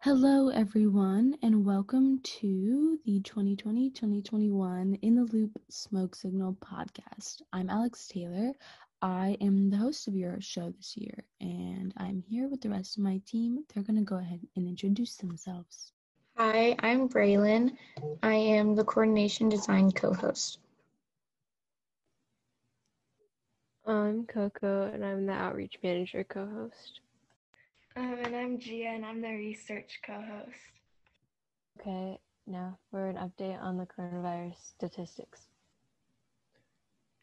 [0.00, 7.42] Hello, everyone, and welcome to the 2020 2021 In the Loop Smoke Signal podcast.
[7.52, 8.52] I'm Alex Taylor.
[9.02, 12.96] I am the host of your show this year, and I'm here with the rest
[12.96, 13.64] of my team.
[13.74, 15.90] They're going to go ahead and introduce themselves.
[16.36, 17.72] Hi, I'm Braylon.
[18.22, 20.60] I am the coordination design co host.
[23.84, 27.00] I'm Coco, and I'm the outreach manager co host.
[27.98, 30.70] Um, and I'm Gia, and I'm the research co-host.
[31.80, 35.48] Okay, now for an update on the coronavirus statistics.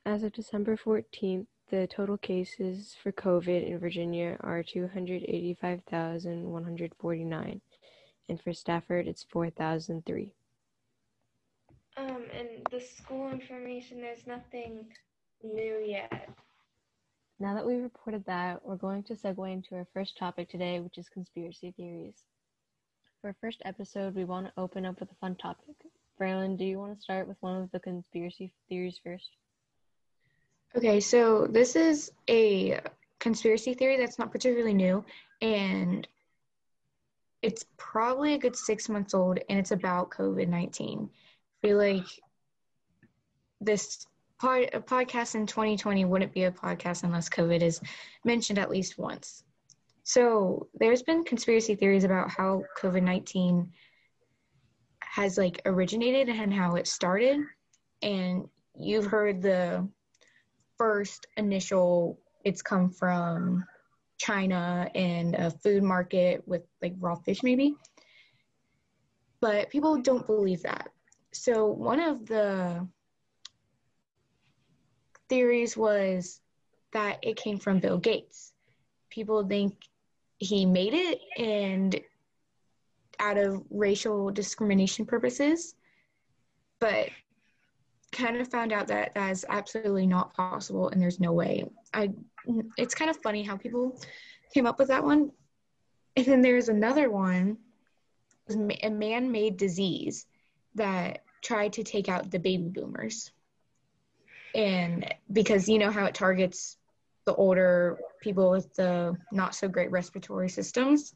[0.06, 7.62] As of December 14th, the total cases for COVID in Virginia are 285,149,
[8.28, 10.34] and for Stafford, it's 4,003.
[11.96, 14.88] Um, and the school information, there's nothing
[15.42, 16.30] new yet.
[17.40, 20.98] Now that we've reported that, we're going to segue into our first topic today, which
[20.98, 22.24] is conspiracy theories.
[23.20, 25.76] For our first episode, we want to open up with a fun topic.
[26.20, 29.32] Braylon, do you want to start with one of the conspiracy theories first?
[30.78, 32.80] Okay, so this is a
[33.20, 35.04] conspiracy theory that's not particularly new,
[35.42, 36.08] and
[37.42, 41.10] it's probably a good six months old, and it's about COVID 19.
[41.10, 42.06] I feel like
[43.60, 44.08] this
[44.44, 47.82] a podcast in 2020 wouldn't be a podcast unless COVID is
[48.24, 49.44] mentioned at least once.
[50.04, 53.72] So there's been conspiracy theories about how COVID 19
[55.00, 57.40] has like originated and how it started.
[58.02, 59.88] And you've heard the
[60.78, 63.66] first initial, it's come from
[64.18, 67.76] China and a food market with like raw fish, maybe.
[69.42, 70.90] But people don't believe that.
[71.32, 72.88] So one of the
[75.30, 76.42] theories was
[76.94, 78.54] that it came from Bill Gates.
[79.10, 79.76] People think
[80.38, 82.00] he made it and
[83.20, 85.76] out of racial discrimination purposes,
[86.80, 87.10] but
[88.12, 91.66] kind of found out that that is absolutely not possible and there's no way.
[91.94, 92.12] I
[92.78, 94.00] it's kind of funny how people
[94.54, 95.32] came up with that one.
[96.16, 97.58] And then there's another one,
[98.50, 100.28] a man-made disease
[100.76, 103.32] that tried to take out the baby boomers
[104.56, 106.78] and because you know how it targets
[107.26, 111.14] the older people with the not so great respiratory systems.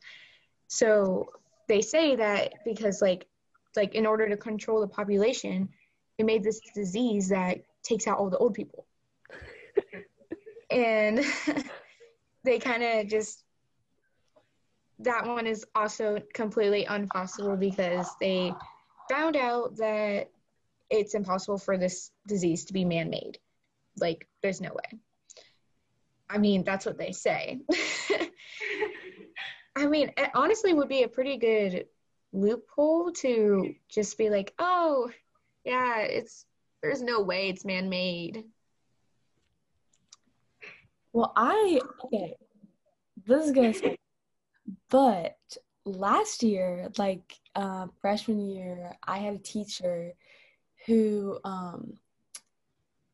[0.67, 1.29] So
[1.67, 3.25] they say that because like
[3.75, 5.69] like in order to control the population
[6.17, 8.85] they made this disease that takes out all the old people.
[10.71, 11.25] And
[12.43, 13.43] they kind of just
[14.99, 18.53] that one is also completely impossible because they
[19.09, 20.29] found out that
[20.89, 23.37] it's impossible for this disease to be man made.
[23.97, 24.99] Like, there's no way.
[26.29, 27.59] I mean, that's what they say.
[29.75, 31.85] I mean, it honestly would be a pretty good
[32.33, 35.09] loophole to just be like, oh,
[35.63, 36.45] yeah, it's
[36.81, 38.45] there's no way it's man made.
[41.13, 42.35] Well, I okay.
[43.25, 43.73] This is gonna
[44.89, 45.37] but
[45.85, 50.13] last year, like uh, freshman year, I had a teacher
[50.85, 51.93] who um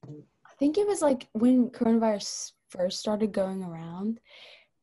[0.07, 4.19] I think it was like when coronavirus first started going around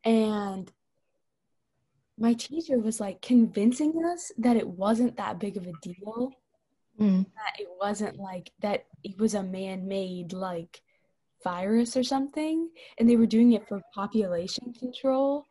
[0.04, 0.70] and
[2.18, 6.32] my teacher was like convincing us that it wasn't that big of a deal
[7.00, 7.24] mm.
[7.24, 10.82] that it wasn't like that it was a man-made like
[11.42, 12.68] virus or something
[12.98, 15.46] and they were doing it for population control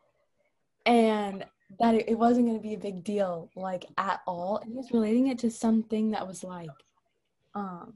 [0.86, 1.44] and
[1.80, 4.76] that it, it wasn't going to be a big deal like at all and he
[4.76, 6.70] was relating it to something that was like
[7.54, 7.94] um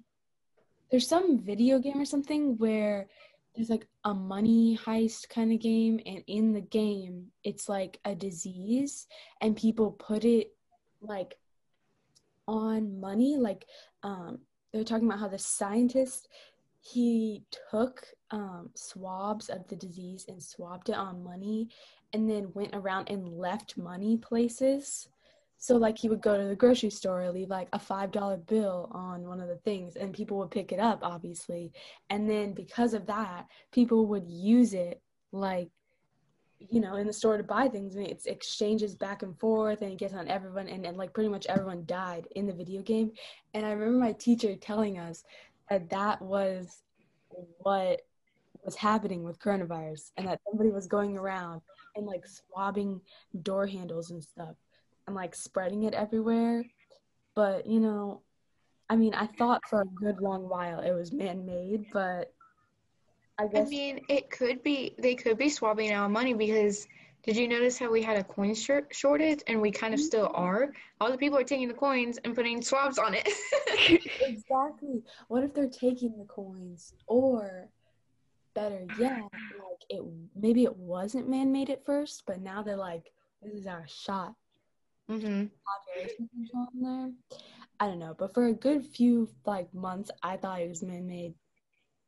[0.90, 3.08] there's some video game or something where
[3.54, 8.14] there's like a money heist kind of game and in the game it's like a
[8.14, 9.06] disease
[9.40, 10.52] and people put it
[11.00, 11.36] like
[12.46, 13.66] on money like
[14.02, 14.38] um
[14.72, 16.28] they're talking about how the scientist
[16.80, 21.68] he took um, swabs of the disease and swabbed it on money
[22.12, 25.08] and then went around and left money places
[25.58, 28.36] so like he would go to the grocery store, and leave like a five dollar
[28.36, 31.72] bill on one of the things, and people would pick it up, obviously.
[32.10, 35.00] And then because of that, people would use it
[35.32, 35.68] like
[36.58, 39.92] you know in the store to buy things and it's exchanges back and forth and
[39.92, 43.10] it gets on everyone and, and like pretty much everyone died in the video game
[43.52, 45.24] and i remember my teacher telling us
[45.68, 46.82] that that was
[47.58, 48.00] what
[48.64, 51.60] was happening with coronavirus and that somebody was going around
[51.94, 53.00] and like swabbing
[53.42, 54.56] door handles and stuff
[55.06, 56.64] and like spreading it everywhere.
[57.34, 58.22] But, you know,
[58.88, 62.32] I mean, I thought for a good long while it was man made, but
[63.38, 63.66] I guess.
[63.66, 66.86] I mean, it could be, they could be swabbing out money because
[67.26, 70.06] Did you notice how we had a coin short- shortage and we kind of mm-hmm.
[70.06, 70.72] still are?
[71.00, 73.28] All the people are taking the coins and putting swabs on it.
[74.20, 75.02] exactly.
[75.26, 77.68] What if they're taking the coins, or
[78.54, 80.02] better yet, like it
[80.36, 83.10] maybe it wasn't man-made at first, but now they're like,
[83.42, 84.34] this is our shot.
[85.08, 87.38] Hmm Population control in there.
[87.78, 91.34] I don't know, but for a good few like months, I thought it was man-made.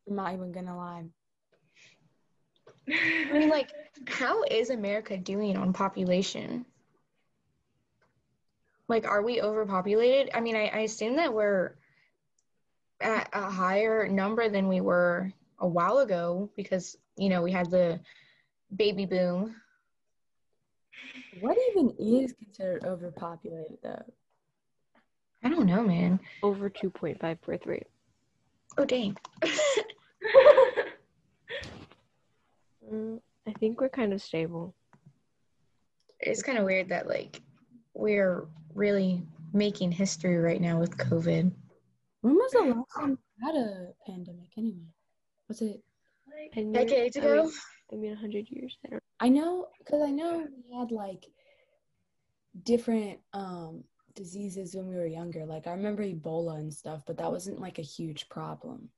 [0.09, 1.05] I'm not even gonna lie.
[2.89, 3.71] I mean, like,
[4.07, 6.65] how is America doing on population?
[8.89, 10.31] Like, are we overpopulated?
[10.35, 11.75] I mean, I, I assume that we're
[13.01, 17.71] at a higher number than we were a while ago because, you know, we had
[17.71, 18.01] the
[18.75, 19.55] baby boom.
[21.41, 24.03] What even is considered overpopulated though?
[25.45, 26.19] I don't know, man.
[26.43, 27.87] Over 2.5 birth rate.
[28.77, 29.17] Oh, dang.
[32.91, 34.75] Mm, I think we're kind of stable.
[36.21, 37.41] it's kind of weird that, like,
[37.95, 39.23] we're really
[39.53, 41.53] making history right now with COVID.
[42.23, 44.89] When was the last time we had a pandemic anyway?
[45.49, 45.83] Was it?
[46.35, 47.45] like, And you're- Decades I ago?
[47.45, 47.53] mean,
[47.93, 48.77] I mean, 100 years.
[48.87, 51.27] I don't I know, cause I know we had like
[52.65, 53.85] different um
[54.15, 55.45] diseases when we were younger.
[55.47, 58.89] Like I remember Ebola and stuff, but that wasn't like a huge problem.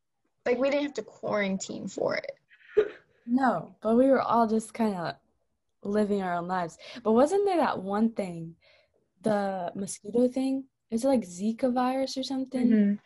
[0.46, 2.32] Like, we didn't have to quarantine for it.
[3.26, 5.14] No, but we were all just kind of
[5.84, 6.78] living our own lives.
[7.04, 8.56] But wasn't there that one thing,
[9.20, 10.64] the mosquito thing?
[10.90, 12.70] Is it like Zika virus or something?
[12.70, 12.98] Mhm.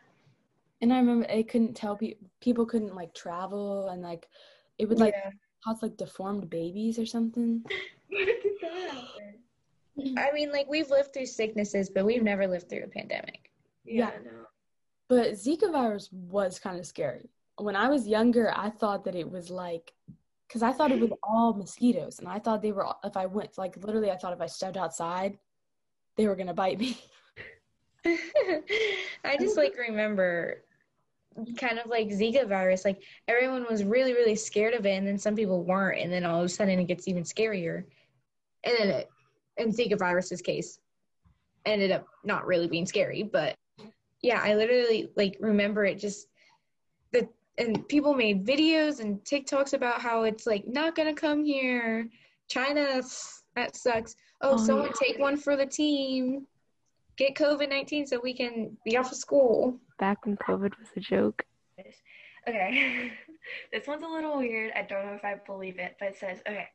[0.81, 4.29] And I remember it couldn't tell people people couldn't like travel and like
[4.79, 5.31] it would like Yeah.
[5.65, 7.65] Cause like deformed babies or something.
[8.09, 10.19] When did that happen?
[10.19, 13.53] I mean, like, we've lived through sicknesses, but we've never lived through a pandemic.
[13.85, 14.19] Yeah, Yeah.
[14.25, 14.47] no.
[15.09, 17.31] But Zika virus was kind of scary.
[17.59, 19.93] When I was younger, I thought that it was like,
[20.49, 22.89] because I thought it was all mosquitoes, and I thought they were.
[23.05, 25.39] If I went, like literally, I thought if I stepped outside,
[26.17, 26.99] they were gonna bite me.
[29.25, 30.64] I just like remember
[31.57, 35.19] kind of like Zika virus, like everyone was really, really scared of it, and then
[35.19, 37.85] some people weren't, and then all of a sudden it gets even scarier.
[38.65, 39.11] And then it,
[39.57, 40.79] in Zika virus's case,
[41.67, 43.55] ended up not really being scary, but
[44.23, 46.29] yeah, I literally like remember it just
[47.13, 47.29] the
[47.59, 52.09] and people made videos and TikToks about how it's like not gonna come here.
[52.49, 53.03] China,
[53.57, 54.17] that sucks.
[54.41, 55.07] Oh, Oh, someone yeah.
[55.09, 56.47] take one for the team.
[57.17, 59.79] Get COVID nineteen so we can be off of school.
[59.99, 61.45] back when COVID was a joke.
[62.49, 63.13] Okay.
[63.73, 64.73] this one's a little weird.
[64.75, 66.69] I don't know if I believe it, but it says, okay,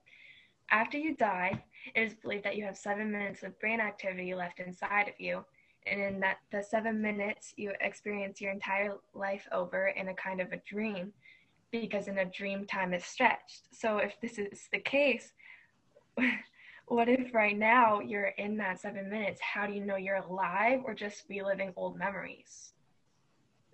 [0.71, 1.63] after you die,
[1.95, 5.43] it is believed that you have seven minutes of brain activity left inside of you.
[5.87, 10.41] And in that the seven minutes you experience your entire life over in a kind
[10.41, 11.13] of a dream.
[11.71, 13.67] Because in a dream time is stretched.
[13.71, 15.33] So if this is the case,
[16.89, 19.39] what if right now you're in that seven minutes?
[19.41, 22.73] How do you know you're alive or just reliving old memories?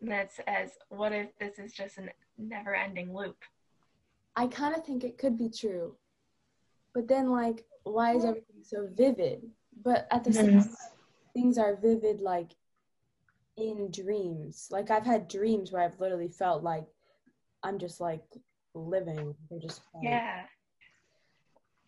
[0.02, 3.38] And that says, what if this is just a never ending loop?
[4.36, 5.96] I kind of think it could be true,
[6.94, 9.44] but then like, why is everything so vivid?
[9.82, 10.60] But at the same mm-hmm.
[10.60, 10.76] time,
[11.34, 12.52] things are vivid like
[13.56, 14.68] in dreams.
[14.70, 16.86] Like I've had dreams where I've literally felt like
[17.64, 18.26] I'm just like
[18.74, 19.34] living.
[19.50, 20.42] They're just like, Yeah.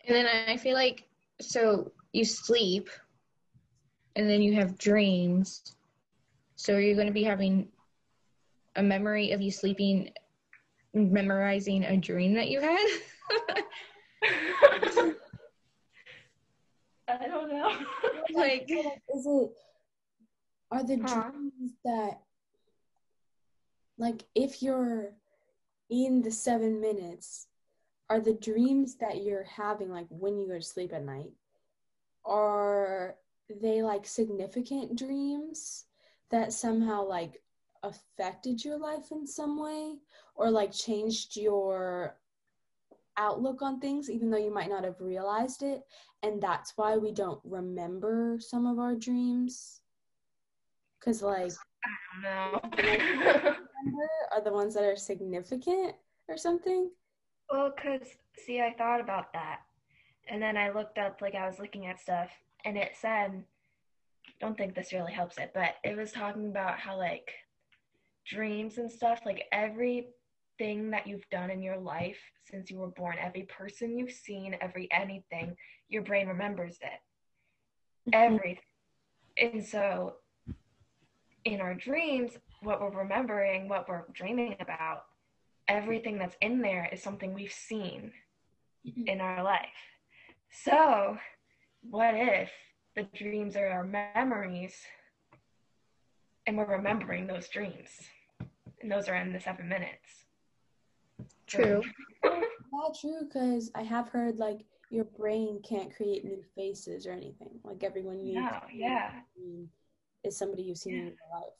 [0.06, 1.04] And then I feel like
[1.40, 2.88] so you sleep
[4.16, 5.62] and then you have dreams.
[6.56, 7.68] So you're going to be having
[8.76, 10.10] a memory of you sleeping,
[10.94, 12.86] memorizing a dream that you had.
[17.08, 17.72] I don't know.
[18.34, 19.50] like, is it
[20.70, 21.30] are the Huh?
[21.30, 22.20] dreams that
[23.96, 25.12] like if you're
[25.90, 27.46] in the seven minutes
[28.10, 31.32] are the dreams that you're having like when you go to sleep at night
[32.24, 33.16] are
[33.60, 35.86] they like significant dreams
[36.30, 37.42] that somehow like
[37.82, 39.94] affected your life in some way
[40.34, 42.16] or like changed your
[43.16, 45.82] outlook on things even though you might not have realized it
[46.22, 49.80] and that's why we don't remember some of our dreams
[50.98, 51.52] because like
[52.22, 52.60] no.
[52.76, 55.94] remember are the ones that are significant
[56.28, 56.90] or something
[57.50, 59.60] well, because, see, I thought about that.
[60.28, 62.30] And then I looked up, like, I was looking at stuff,
[62.64, 63.44] and it said,
[64.40, 67.32] don't think this really helps it, but it was talking about how, like,
[68.26, 72.18] dreams and stuff, like, everything that you've done in your life
[72.50, 75.56] since you were born, every person you've seen, every anything,
[75.88, 77.00] your brain remembers it.
[78.10, 78.34] Mm-hmm.
[78.34, 78.62] everything.
[79.40, 80.14] And so
[81.44, 85.04] in our dreams, what we're remembering, what we're dreaming about,
[85.68, 88.12] everything that's in there is something we've seen
[88.86, 89.06] mm-hmm.
[89.06, 89.68] in our life.
[90.50, 91.18] So,
[91.82, 92.50] what if
[92.96, 94.74] the dreams are our memories
[96.46, 97.88] and we're remembering those dreams?
[98.80, 100.24] And those are in the seven minutes.
[101.46, 101.82] True.
[102.72, 107.60] Not true, because I have heard like your brain can't create new faces or anything.
[107.64, 109.10] Like everyone you No, yeah.
[110.24, 111.52] is somebody you've seen in your life.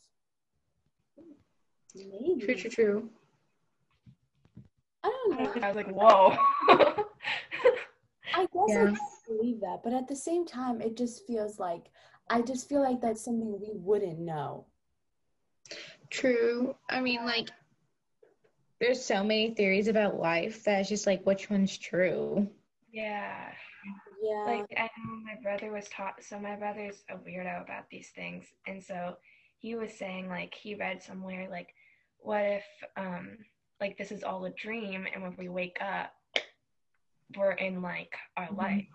[1.94, 2.40] Maybe.
[2.40, 3.10] True, true, true.
[5.08, 5.62] I don't know.
[5.62, 6.36] I was like, whoa.
[8.34, 8.86] I guess I Yeah.
[8.86, 11.90] can believe that, but at the same time, it just feels like
[12.28, 14.66] I just feel like that's something we wouldn't know.
[16.10, 16.76] True.
[16.88, 17.50] I mean, like,
[18.80, 22.48] there's so many theories about life that it's just like, which one's true?
[22.92, 23.52] yeah.
[24.22, 24.44] Yeah.
[24.46, 28.46] Like I know my brother was taught so my brother's a weirdo about these things
[28.66, 29.16] and so
[29.58, 31.74] he was saying like he read somewhere like
[32.18, 32.64] what if
[32.96, 33.38] um
[33.80, 36.12] like this is all a dream and when we wake up
[37.36, 38.56] we're in like our Mhm.
[38.56, 38.86] life.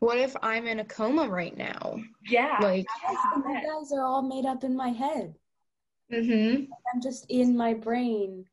[0.00, 1.96] What if I'm in a coma right now?
[2.28, 2.58] Yeah.
[2.60, 5.34] Like, Yes, you guys are all made up in my head.
[6.12, 6.64] mm-hmm.
[6.92, 8.44] I'm just in my brain,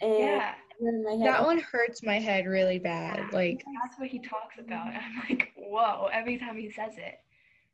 [0.00, 0.54] and yeah.
[0.80, 1.26] you're in my head.
[1.26, 3.32] That one hurts my head really bad.
[3.32, 4.86] Like, That's what he talks about.
[4.88, 7.20] I'm like, whoa, every time he says it.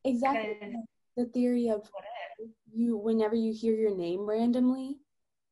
[0.04, 0.74] exactly
[1.16, 2.04] the theory of what
[2.40, 2.48] if?
[2.72, 4.98] you whenever you hear your name randomly,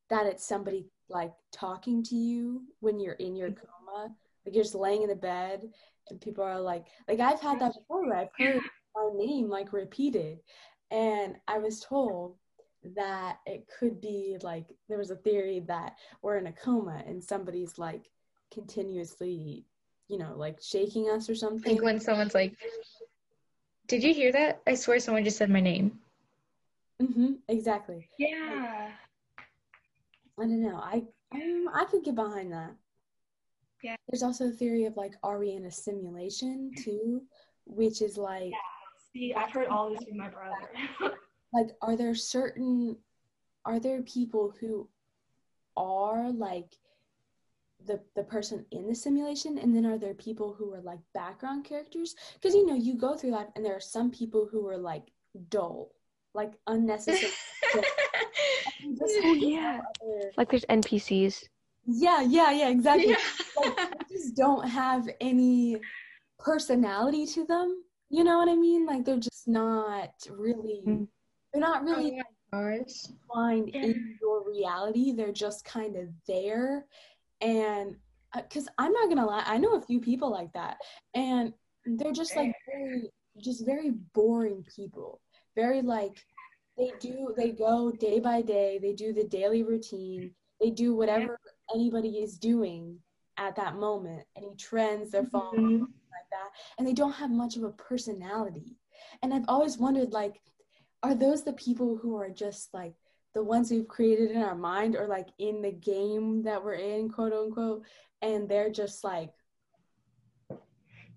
[0.09, 4.13] that it's somebody like talking to you when you're in your coma.
[4.45, 5.69] Like you're just laying in the bed
[6.09, 8.61] and people are like like I've had that before where I've heard
[8.95, 10.39] my name like repeated
[10.91, 12.35] and I was told
[12.95, 17.23] that it could be like there was a theory that we're in a coma and
[17.23, 18.09] somebody's like
[18.51, 19.65] continuously
[20.07, 22.55] you know like shaking us or something like when someone's like,
[23.87, 24.61] Did you hear that?
[24.65, 25.99] I swear someone just said my name.
[26.99, 28.91] hmm exactly Yeah.
[30.39, 30.77] I don't know.
[30.77, 31.03] I
[31.33, 32.75] um, I could get behind that.
[33.83, 33.95] Yeah.
[34.09, 37.21] There's also a theory of like, are we in a simulation too?
[37.65, 38.51] Which is like,
[39.13, 40.69] See, I've heard all this from my brother.
[41.53, 42.97] like, are there certain,
[43.65, 44.87] are there people who
[45.75, 46.77] are like
[47.85, 51.63] the the person in the simulation, and then are there people who are like background
[51.63, 52.15] characters?
[52.35, 55.11] Because you know, you go through life, and there are some people who are like
[55.49, 55.91] dull,
[56.33, 57.31] like unnecessary.
[58.97, 59.81] Just Oh yeah.
[60.01, 61.43] other- Like there's NPCs.
[61.85, 63.09] yeah, yeah, yeah, exactly.
[63.09, 63.17] Yeah.
[63.57, 63.75] like,
[64.09, 65.77] they just don't have any
[66.39, 67.83] personality to them.
[68.09, 68.85] You know what I mean?
[68.85, 71.07] Like they're just not really Mm.
[71.53, 72.21] they're not really
[72.51, 72.85] Gosh.
[73.03, 73.83] defined Yeah.
[73.83, 75.11] in your reality.
[75.11, 76.85] They're just kind of there.
[77.41, 77.95] And
[78.35, 80.77] because I'm not gonna lie, I know a few people like that,
[81.13, 81.53] and
[81.85, 85.21] they're just like very, just very boring people.
[85.59, 86.25] Very like
[86.77, 88.79] they do, they go day by day.
[88.81, 90.31] They do the daily routine.
[90.61, 91.37] They do whatever
[91.75, 92.97] anybody is doing
[93.35, 94.23] at that moment.
[94.37, 95.81] Any trends they're following Mhm.
[95.81, 98.77] like that and they don't have much of a personality
[99.21, 100.41] and i've always wondered like
[101.03, 102.95] are those the people who are just like
[103.33, 107.09] the ones we've created in our mind or like in the game that we're in
[107.09, 107.83] quote unquote
[108.21, 109.31] and they're just like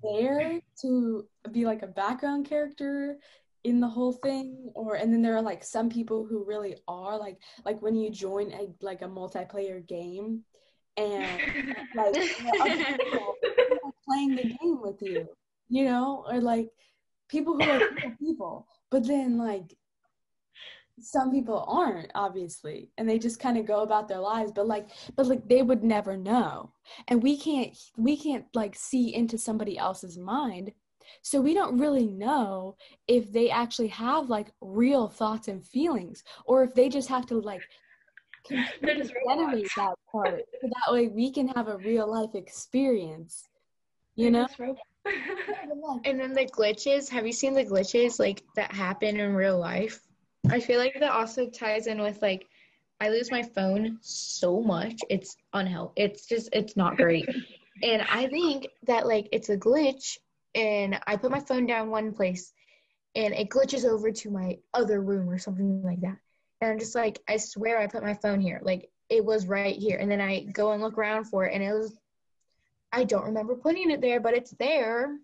[0.02, 3.18] there to be like a background character
[3.64, 7.16] in the whole thing or and then there are like some people who really are
[7.16, 10.42] like like when you join a like a multiplayer game
[10.96, 11.40] and
[11.96, 12.16] like
[12.60, 13.36] other people
[14.06, 15.28] playing the game with you,
[15.68, 16.68] you know, or like
[17.28, 17.80] people who are
[18.20, 19.76] people, but then like
[21.00, 24.88] some people aren't obviously and they just kind of go about their lives but like
[25.16, 26.70] but like they would never know
[27.08, 30.70] and we can't we can't like see into somebody else's mind
[31.20, 32.76] so we don't really know
[33.06, 37.38] if they actually have like real thoughts and feelings or if they just have to
[37.40, 37.62] like
[38.50, 43.48] generate that part so that way we can have a real life experience
[44.16, 44.48] you know
[46.04, 50.00] And then the glitches, have you seen the glitches like that happen in real life?
[50.50, 52.46] I feel like that also ties in with like
[53.00, 54.94] I lose my phone so much.
[55.08, 56.02] It's unhealthy.
[56.02, 57.28] It's just it's not great.
[57.82, 60.18] and I think that like it's a glitch
[60.54, 62.52] and I put my phone down one place
[63.14, 66.16] and it glitches over to my other room or something like that.
[66.60, 68.60] And I'm just like, I swear I put my phone here.
[68.62, 69.98] Like it was right here.
[69.98, 71.98] And then I go and look around for it and it was
[72.92, 75.04] I don't remember putting it there, but it's there.
[75.04, 75.20] And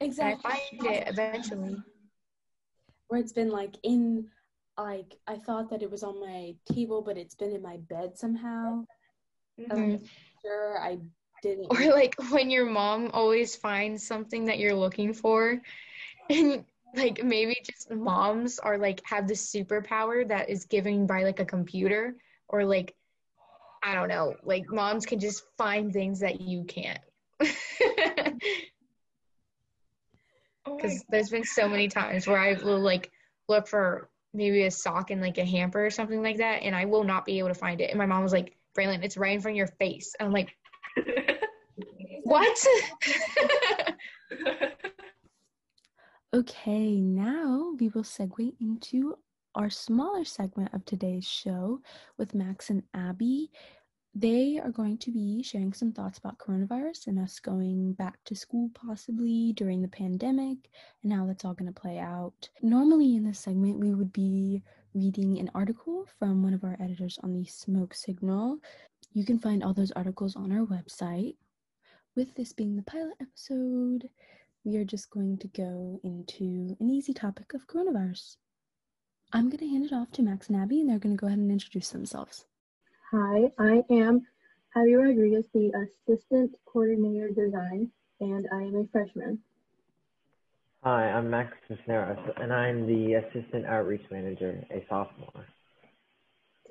[0.00, 1.76] I exactly find it eventually.
[3.08, 4.26] where it's been like in
[4.78, 8.16] like i thought that it was on my table but it's been in my bed
[8.16, 8.82] somehow
[9.58, 10.08] Mhm.
[10.40, 10.98] sure i
[11.42, 15.60] didn't Or like when your mom always finds something that you're looking for,
[16.28, 21.40] and like maybe just moms are like have this superpower that is given by like
[21.40, 22.14] a computer,
[22.48, 22.94] or like
[23.82, 27.00] I don't know, like moms can just find things that you can't.
[30.66, 33.10] Oh because there's been so many times where I will like
[33.48, 36.84] look for maybe a sock in like a hamper or something like that, and I
[36.84, 37.90] will not be able to find it.
[37.90, 40.32] And my mom was like, "Braylon, it's right in front of your face." And I'm
[40.32, 40.54] like,
[42.30, 42.64] "What?"
[46.32, 49.18] Okay, now we will segue into
[49.56, 51.80] our smaller segment of today's show
[52.18, 53.50] with Max and Abby.
[54.14, 58.36] They are going to be sharing some thoughts about coronavirus and us going back to
[58.36, 60.70] school possibly during the pandemic
[61.02, 62.48] and how that's all going to play out.
[62.62, 64.62] Normally, in this segment, we would be
[64.94, 68.58] reading an article from one of our editors on the smoke signal.
[69.14, 71.34] You can find all those articles on our website.
[72.16, 74.08] With this being the pilot episode,
[74.64, 78.36] we are just going to go into an easy topic of coronavirus.
[79.32, 81.28] I'm going to hand it off to Max and Abby, and they're going to go
[81.28, 82.46] ahead and introduce themselves.
[83.12, 84.26] Hi, I am
[84.74, 85.70] Abby Rodriguez, the
[86.08, 89.38] Assistant Coordinator Design, and I am a freshman.
[90.82, 95.46] Hi, I'm Max Cisneros, and I'm the Assistant Outreach Manager, a sophomore.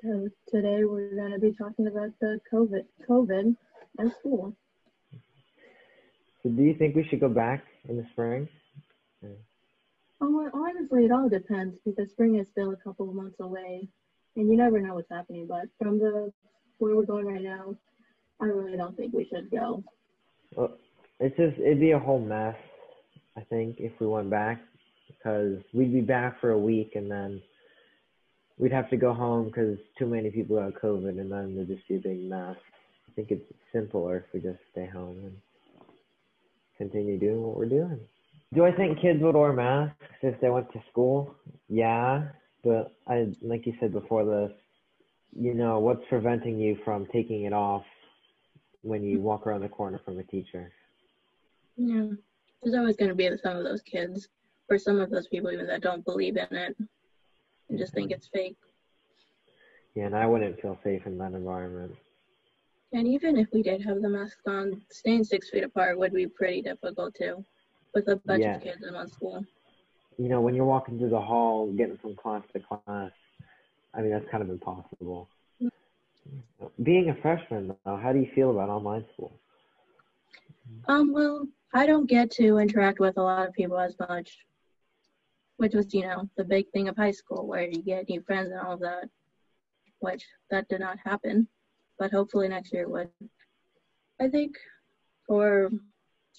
[0.02, 3.56] So today we're going to be talking about the COVID, COVID
[3.98, 4.54] and school.
[6.42, 8.48] So, do you think we should go back in the spring?
[10.22, 13.88] Oh, honestly, it all depends because spring is still a couple of months away,
[14.36, 15.46] and you never know what's happening.
[15.46, 16.32] But from the
[16.78, 17.74] where we're going right now,
[18.40, 19.82] I really don't think we should go.
[20.56, 20.76] Well,
[21.20, 22.56] it's just it'd be a whole mess.
[23.36, 24.60] I think if we went back,
[25.08, 27.40] because we'd be back for a week and then
[28.58, 31.86] we'd have to go home because too many people got COVID, and then it'd just
[31.88, 32.56] be a big mess.
[33.08, 35.36] I think it's simpler if we just stay home and
[36.80, 38.00] continue doing what we're doing.
[38.54, 41.34] Do I think kids would wear masks if they went to school?
[41.68, 42.28] Yeah,
[42.64, 44.52] but I like you said before this,
[45.38, 47.84] you know, what's preventing you from taking it off
[48.82, 50.72] when you walk around the corner from a teacher?
[51.76, 52.06] Yeah,
[52.62, 54.28] there's always going to be some of those kids
[54.70, 56.76] or some of those people even that don't believe in it
[57.68, 58.16] and just think mm-hmm.
[58.16, 58.56] it's fake.
[59.94, 61.94] Yeah, and I wouldn't feel safe in that environment.
[62.92, 66.26] And even if we did have the masks on, staying six feet apart would be
[66.26, 67.44] pretty difficult too,
[67.94, 68.56] with a bunch Yeah.
[68.56, 69.44] of kids in one school.
[70.18, 73.12] You know, when you're walking through the hall, getting from class to class,
[73.94, 75.28] I mean, that's kind of impossible.
[76.82, 79.40] Being a freshman, though, how do you feel about online school?
[80.88, 84.36] Um, well, I don't get to interact with a lot of people as much,
[85.56, 88.50] which was, you know, the big thing of high school where you get new friends
[88.50, 89.08] and all of that,
[90.00, 91.48] which that did not happen,
[92.00, 93.10] but hopefully next year would.
[94.20, 94.56] I think,
[95.28, 95.70] or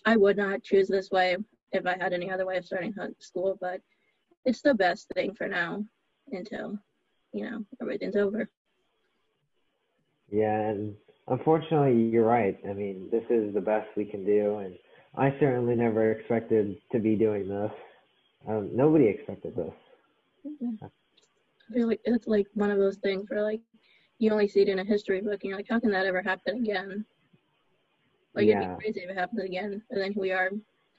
[0.06, 1.38] I would not choose this way
[1.72, 3.80] if I had any other way of starting school, but
[4.44, 5.86] it's the best thing for now
[6.32, 6.78] until,
[7.32, 8.50] you know, everything's over.
[10.32, 10.96] Yeah, and
[11.28, 12.58] unfortunately, you're right.
[12.68, 14.76] I mean, this is the best we can do, and
[15.16, 17.72] I certainly never expected to be doing this.
[18.48, 19.74] Um, nobody expected this.
[20.82, 23.62] I feel like it's like one of those things where like
[24.22, 26.22] you only see it in a history book and you're like, how can that ever
[26.22, 27.04] happen again?
[28.36, 28.62] Like Yeah.
[28.62, 29.82] it'd be crazy if it happened again.
[29.90, 30.50] And then we are.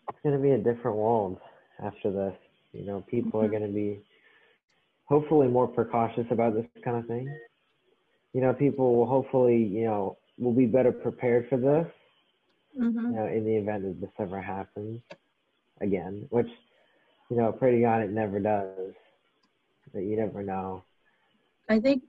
[0.09, 1.39] It's going to be a different world
[1.83, 2.35] after this.
[2.73, 3.51] You know, people are Mhm.
[3.51, 4.01] going to be
[5.05, 7.29] hopefully more precautious about this kind of thing.
[8.33, 11.87] You know, people will hopefully, you know, will be better prepared for this.
[12.77, 15.01] hmm you know, in the event that this ever happens
[15.81, 16.49] again, which,
[17.31, 18.95] you know, pray to God it never does.
[19.93, 20.83] But you never know.
[21.69, 22.03] I think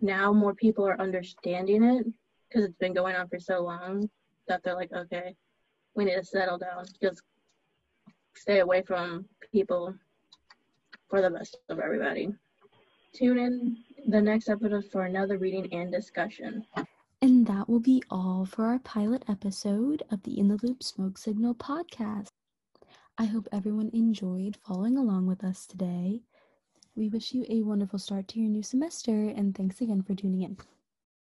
[0.00, 2.06] now more people are understanding it
[2.48, 4.08] because it's been going on for so long
[4.48, 5.34] that they're like, okay,
[5.94, 6.84] we need to settle down.
[7.02, 7.22] Just
[8.34, 9.94] stay away from people
[11.08, 12.28] for the best of everybody.
[13.14, 13.76] Tune in
[14.08, 16.64] the next episode for another reading and discussion.
[17.22, 21.16] And that will be all for our pilot episode of the In the Loop Smoke
[21.16, 22.28] Signal podcast.
[23.18, 26.20] I hope everyone enjoyed following along with us today.
[26.96, 30.42] We wish you a wonderful start to your new semester, and thanks again for tuning
[30.42, 30.56] in.